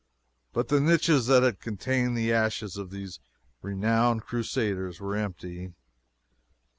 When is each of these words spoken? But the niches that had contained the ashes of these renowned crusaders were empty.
But 0.51 0.69
the 0.69 0.81
niches 0.81 1.27
that 1.27 1.43
had 1.43 1.59
contained 1.59 2.17
the 2.17 2.33
ashes 2.33 2.75
of 2.75 2.89
these 2.89 3.19
renowned 3.61 4.23
crusaders 4.23 4.99
were 4.99 5.15
empty. 5.15 5.73